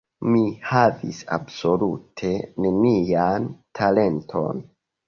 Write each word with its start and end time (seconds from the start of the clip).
Mi 0.35 0.39
havis 0.69 1.19
absolute 1.37 2.33
nenian 2.67 3.49
talenton. 3.83 4.69